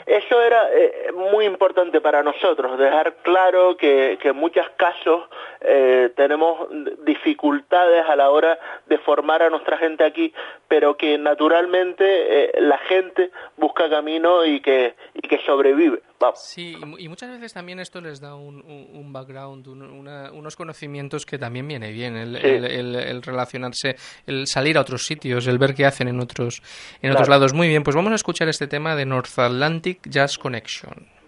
[0.05, 5.23] Eso era eh, muy importante para nosotros, dejar claro que, en muchos casos
[5.61, 6.67] eh, tenemos
[7.03, 10.33] dificultades a la hora de formar a nuestra gente aquí,
[10.67, 16.01] pero que naturalmente eh, la gente busca camino y que, y que sobrevive.
[16.35, 21.91] Sí, y muchas veces también esto les da un, background, unos conocimientos que también viene
[21.91, 23.95] bien, el, relacionarse,
[24.25, 26.61] el salir a otros sitios, el ver qué hacen en otros,
[27.01, 27.53] en otros lados.
[27.53, 31.20] Muy bien, pues vamos a escuchar este tema de North Atlantic Jazz Connection.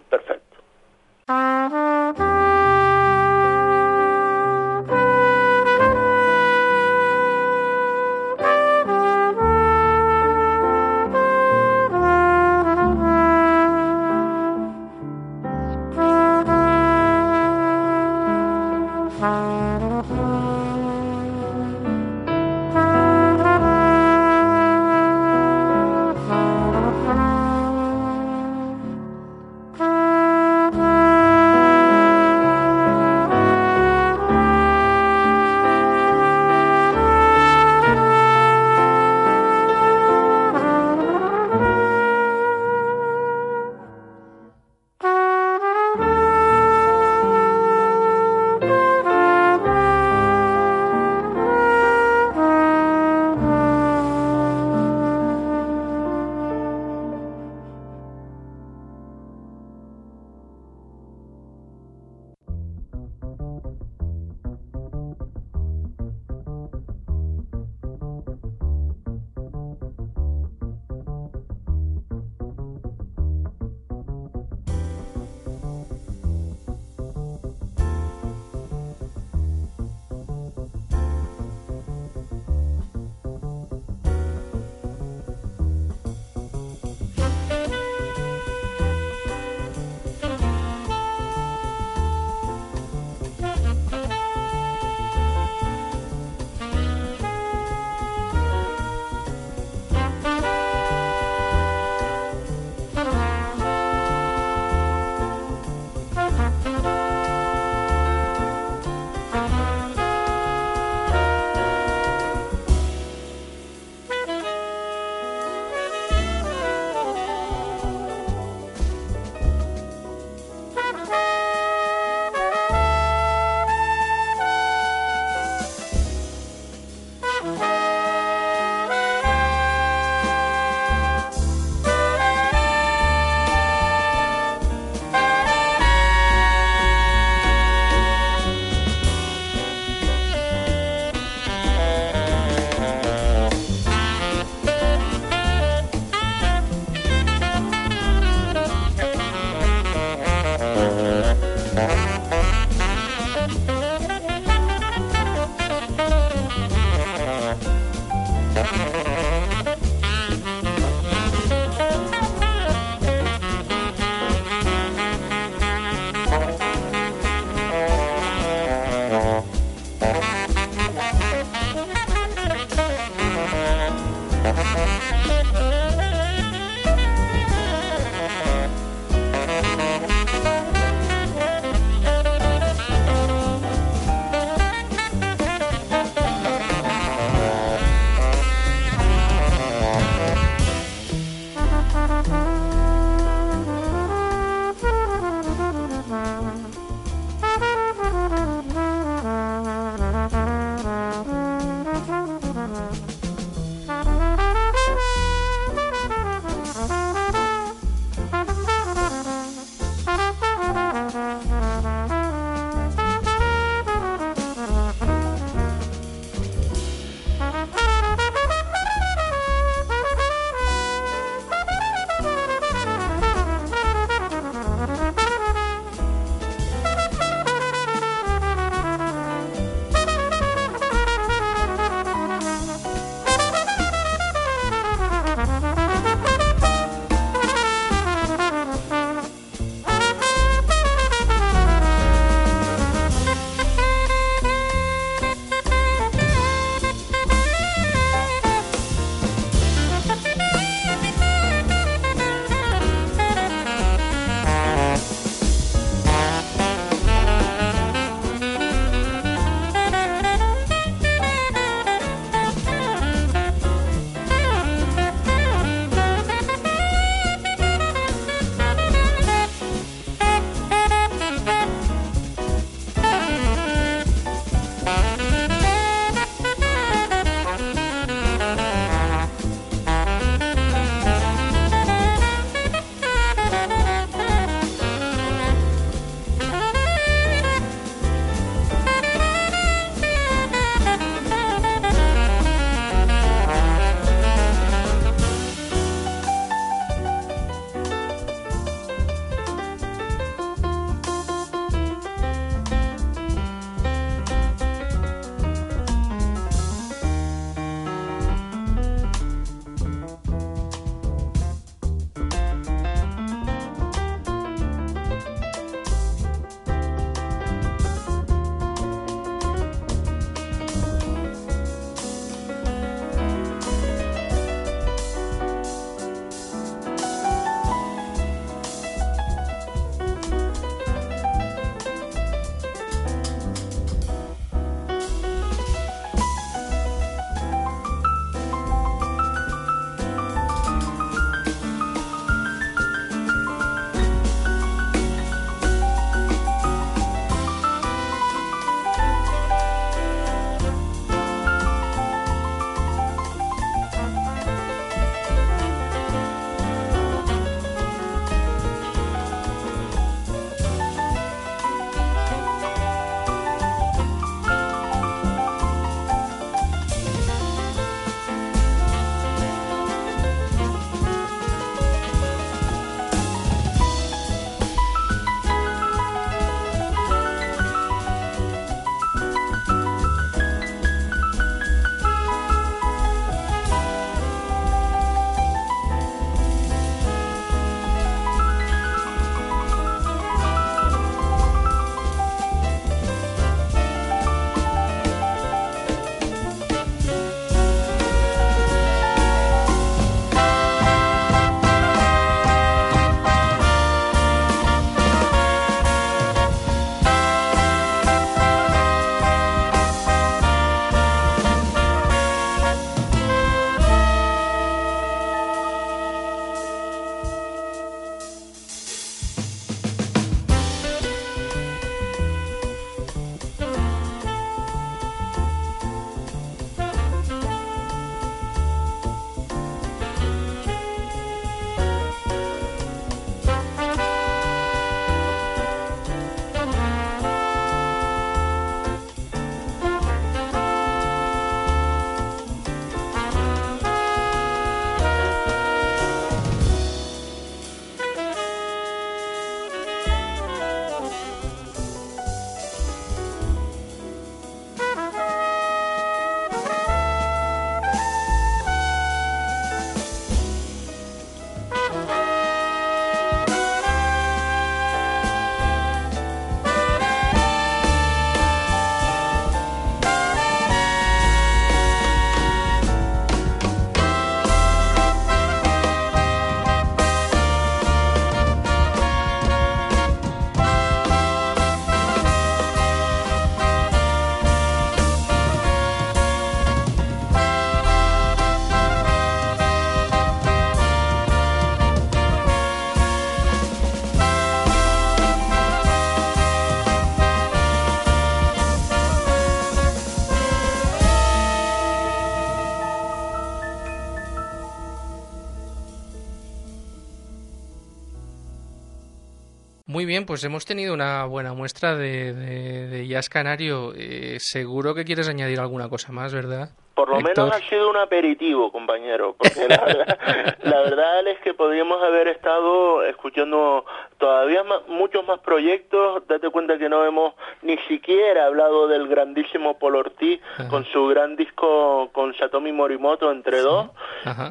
[510.14, 513.92] Bien, pues hemos tenido una buena muestra de, de, jazz canario.
[513.96, 516.70] Eh, seguro que quieres añadir alguna cosa más, ¿verdad?
[516.94, 522.28] Por lo menos ha sido un aperitivo, compañero, porque la verdad, es que podríamos haber
[522.28, 523.84] estado escuchando
[524.18, 526.26] todavía muchos más proyectos.
[526.28, 530.40] Date cuenta que no hemos ni siquiera hablado del grandísimo Paul Ortiz
[530.70, 533.90] con su gran disco con Satomi Morimoto entre dos.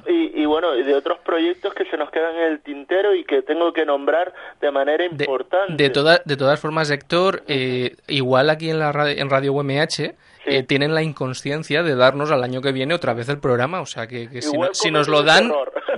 [0.08, 3.42] Y, y, bueno, de otros proyectos que se nos quedan en el tintero y que
[3.42, 5.82] tengo que nombrar de manera importante.
[5.82, 10.14] De, toda, de todas formas, Héctor, eh, igual aquí en, la radio, en Radio UMH
[10.46, 13.82] eh, tienen la inconsciencia de darnos al año que viene otra vez el programa.
[13.82, 14.28] O sea, que,
[14.74, 15.52] si, nos lo dan,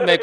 [0.05, 0.19] me,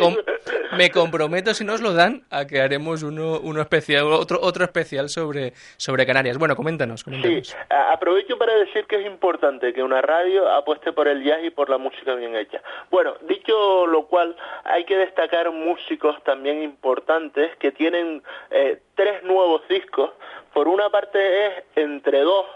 [0.76, 5.08] me, comprometo, si nos lo dan, a que haremos uno, uno especial, otro, otro especial
[5.08, 6.38] sobre, sobre Canarias.
[6.38, 7.48] Bueno, coméntanos, coméntanos.
[7.48, 11.50] Sí, aprovecho para decir que es importante que una radio apueste por el jazz y
[11.50, 12.62] por la música bien hecha.
[12.90, 19.66] Bueno, dicho lo cual, hay que destacar músicos también importantes que tienen eh, tres nuevos
[19.68, 20.10] discos.
[20.52, 22.46] Por una parte es Entre Dos,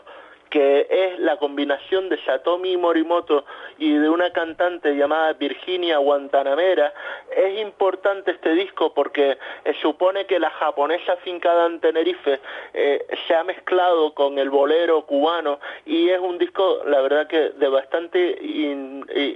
[0.57, 3.45] que es la combinación de Satomi Morimoto
[3.77, 6.95] y de una cantante llamada Virginia Guantanamera.
[7.31, 9.37] Es importante este disco porque
[9.67, 12.41] eh, supone que la japonesa fincada en Tenerife
[12.73, 17.51] eh, se ha mezclado con el bolero cubano y es un disco, la verdad que
[17.51, 18.39] de bastante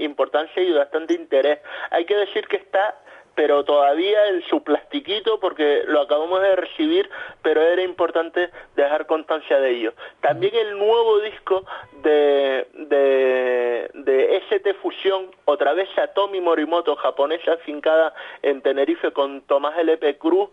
[0.01, 1.59] importancia y de bastante interés.
[1.91, 2.97] Hay que decir que está
[3.41, 7.09] pero todavía en su plastiquito porque lo acabamos de recibir,
[7.41, 9.95] pero era importante dejar constancia de ello.
[10.21, 11.65] También el nuevo disco
[12.03, 18.13] de, de, de ST Fusión, otra vez Satomi Morimoto, japonesa afincada
[18.43, 20.19] en Tenerife con Tomás L.P.
[20.19, 20.51] Cruz,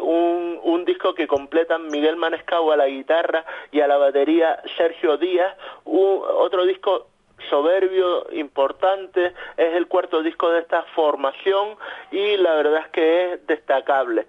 [0.00, 5.18] un, un disco que completan Miguel Manescau a la guitarra y a la batería Sergio
[5.18, 7.10] Díaz, un, otro disco
[7.48, 11.76] soberbio, importante, es el cuarto disco de esta formación
[12.10, 14.26] y la verdad es que es destacable.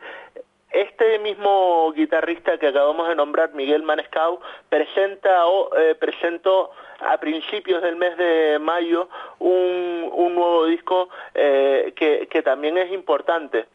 [0.71, 4.39] Este mismo guitarrista que acabamos de nombrar, Miguel Manescau,
[4.69, 9.09] presenta o eh, presentó a principios del mes de mayo
[9.39, 13.65] un, nuevo disco eh, que también es importante.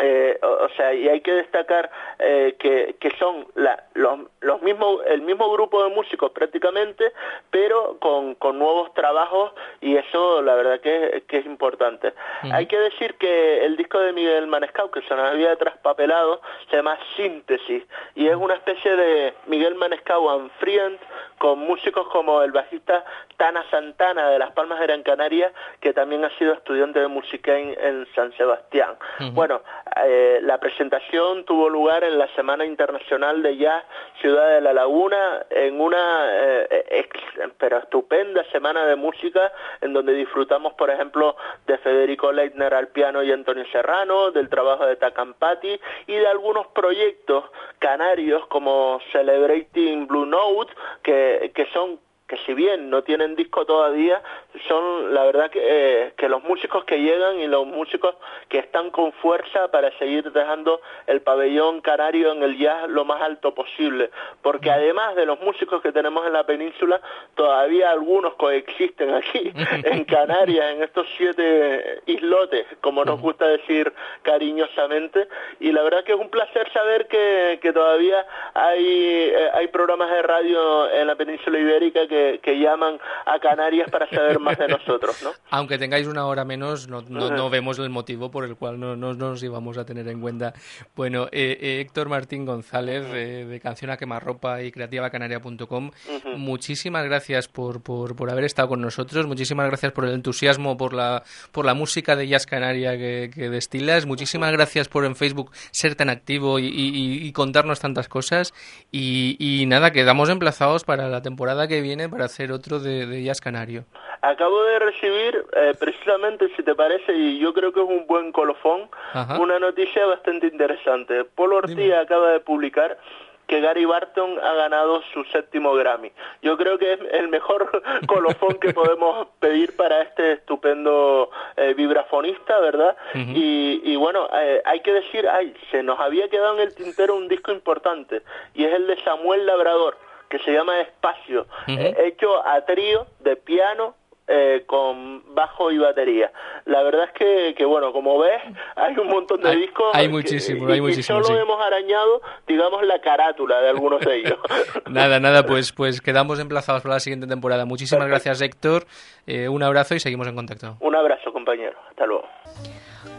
[0.00, 5.02] Eh, o, sea, y hay que destacar eh, que, que, son la, los, los mismos,
[5.06, 7.12] el mismo grupo de músicos prácticamente,
[7.50, 12.14] pero con, con nuevos trabajos y eso la verdad que, que es importante.
[12.52, 16.40] Hay que decir que el disco de Miguel Manescau, que se nos había traspapelado,
[16.70, 17.84] se llama Síntesis
[18.14, 20.98] y es una especie de Miguel Manescau and Friend
[21.40, 23.02] con músicos como el bajista
[23.38, 27.56] Tana Santana de Las Palmas de Gran Canaria, que también ha sido estudiante de música
[27.56, 28.96] en, San Sebastián.
[29.32, 29.62] Bueno,
[30.04, 33.84] eh, la presentación tuvo lugar en la Semana Internacional de Jazz
[34.20, 37.08] Ciudad de la Laguna, en una eh,
[37.56, 41.36] pero estupenda semana de música, en donde disfrutamos, por ejemplo,
[41.66, 46.66] de Federico Leitner al piano y Antonio Serrano, del trabajo de Tacampati y de algunos
[46.68, 47.44] proyectos
[47.78, 51.98] canarios como Celebrating Blue Note, que que, son
[52.30, 54.22] que si bien no tienen disco todavía,
[54.68, 58.14] son la verdad que, eh, que los músicos que llegan y los músicos
[58.48, 63.20] que están con fuerza para seguir dejando el pabellón canario en el jazz lo más
[63.20, 64.10] alto posible.
[64.42, 67.00] Porque además de los músicos que tenemos en la península,
[67.34, 69.52] todavía algunos coexisten aquí,
[69.84, 75.26] en Canarias, en estos siete islotes, como nos gusta decir cariñosamente.
[75.58, 78.24] Y la verdad que es un placer saber que, que todavía
[78.54, 83.90] hay, eh, hay programas de radio en la península ibérica que que, llaman a Canarias
[83.90, 85.30] para saber más de nosotros, ¿no?
[85.50, 89.42] Aunque tengáis una hora menos, no, no, vemos el motivo por el cual no, nos
[89.42, 90.52] íbamos a tener en cuenta.
[90.94, 95.90] Bueno, eh, eh, Héctor Martín González, de Canción a Quemarropa y creativacanaria.com,
[96.36, 100.92] muchísimas gracias por, por, por, haber estado con nosotros, muchísimas gracias por el entusiasmo, por
[100.92, 105.94] la, por la música de Jazz Canaria que, destilas, muchísimas gracias por en Facebook ser
[105.94, 108.52] tan activo y, contarnos tantas cosas.
[108.90, 113.22] Y, y nada, quedamos emplazados para la temporada que viene para hacer otro de, de
[113.22, 113.84] Jazz Canario.
[114.22, 118.32] Acabo de recibir, eh, precisamente, si te parece, y yo creo que es un buen
[118.32, 118.90] colofón,
[119.38, 121.24] una noticia bastante interesante.
[121.24, 122.98] Paul Ortiz acaba de publicar
[123.46, 126.12] que Gary Barton ha ganado su séptimo Grammy.
[126.40, 132.60] Yo creo que es el mejor colofón que podemos pedir para este estupendo eh, vibrafonista,
[132.60, 132.96] ¿verdad?
[133.14, 137.16] y, y, bueno, eh, hay que decir, ay, se nos había quedado en el tintero
[137.16, 138.22] un disco importante,
[138.54, 139.96] y es el de Samuel Labrador
[140.30, 143.94] que se llama Espacio, eh, hecho a trío de piano,
[144.32, 146.30] eh, con bajo y batería.
[146.64, 148.40] La verdad es que, que, bueno, como ves,
[148.76, 149.88] hay un montón de discos.
[149.92, 151.18] Hay muchísimo, hay muchísimo.
[151.18, 154.38] Y solo hemos arañado, digamos, la carátula de algunos de ellos.
[154.88, 157.64] nada, nada, pues, pues quedamos emplazados para la siguiente temporada.
[157.64, 158.86] Muchísimas gracias, Héctor.
[159.26, 160.76] Eh, un abrazo y seguimos en contacto.
[160.78, 161.76] Un abrazo, compañero.
[161.88, 162.28] Hasta luego.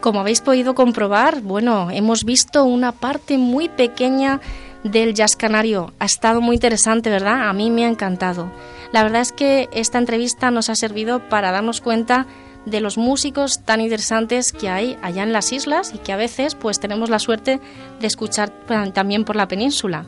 [0.00, 4.40] Como habéis podido comprobar, bueno, hemos visto una parte muy pequeña
[4.84, 5.92] del jazz canario.
[5.98, 7.48] Ha estado muy interesante, ¿verdad?
[7.48, 8.50] A mí me ha encantado.
[8.92, 12.26] La verdad es que esta entrevista nos ha servido para darnos cuenta
[12.66, 16.54] de los músicos tan interesantes que hay allá en las islas y que a veces
[16.54, 17.60] pues tenemos la suerte
[18.00, 18.50] de escuchar
[18.92, 20.06] también por la península.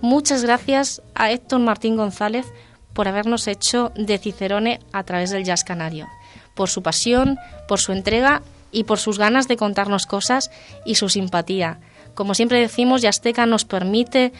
[0.00, 2.46] Muchas gracias a Héctor Martín González
[2.92, 6.08] por habernos hecho de Cicerone a través del jazz canario,
[6.54, 7.38] por su pasión,
[7.68, 8.42] por su entrega
[8.72, 10.50] y por sus ganas de contarnos cosas
[10.84, 11.80] y su simpatía.
[12.20, 14.34] Como siempre decimos, Yasteca nos permite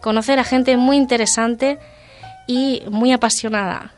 [0.00, 1.80] conocer a gente muy interesante
[2.46, 3.92] y muy apasionada.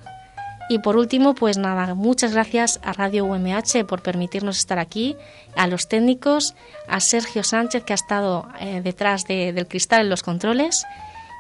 [0.70, 5.16] Y por último, pues nada, muchas gracias a Radio UMH por permitirnos estar aquí,
[5.55, 6.55] a los técnicos,
[6.89, 10.87] a Sergio Sánchez que ha estado eh, detrás del cristal en los controles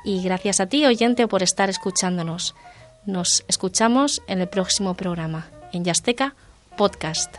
[0.04, 2.54] y gracias a ti, oyente, por estar escuchándonos.
[3.06, 6.34] Nos escuchamos en el próximo programa, en Yasteca
[6.76, 7.36] Podcast.